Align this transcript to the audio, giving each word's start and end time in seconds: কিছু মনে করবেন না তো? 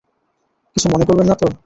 কিছু 0.75 0.87
মনে 0.93 1.05
করবেন 1.05 1.27
না 1.27 1.35
তো? 1.35 1.47